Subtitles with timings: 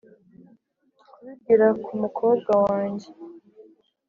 [0.99, 3.07] kubibwira ku umukobwa wanjye